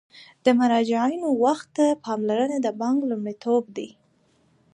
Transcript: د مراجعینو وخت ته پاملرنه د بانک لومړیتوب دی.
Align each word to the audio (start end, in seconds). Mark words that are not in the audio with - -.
د 0.45 0.47
مراجعینو 0.59 1.27
وخت 1.43 1.67
ته 1.77 1.85
پاملرنه 2.03 2.57
د 2.61 2.67
بانک 2.81 2.99
لومړیتوب 3.09 3.63
دی. 3.77 3.89